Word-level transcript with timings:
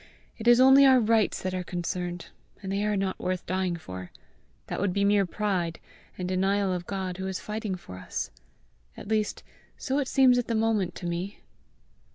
It 0.35 0.47
is 0.47 0.59
only 0.59 0.83
our 0.83 0.99
rights 0.99 1.43
that 1.43 1.53
are 1.53 1.63
concerned, 1.63 2.29
and 2.63 2.71
they 2.71 2.83
are 2.85 2.97
not 2.97 3.19
worth 3.19 3.45
dying 3.45 3.75
for. 3.75 4.09
That 4.65 4.81
would 4.81 4.93
be 4.93 5.05
mere 5.05 5.27
pride, 5.27 5.79
and 6.17 6.27
denial 6.27 6.73
of 6.73 6.87
God 6.87 7.17
who 7.17 7.27
is 7.27 7.39
fighting 7.39 7.75
for 7.75 7.99
us. 7.99 8.31
At 8.97 9.07
least 9.07 9.43
so 9.77 9.99
it 9.99 10.07
seems 10.07 10.39
at 10.39 10.47
the 10.47 10.55
moment 10.55 10.95
to 10.95 11.05
me!" 11.05 11.41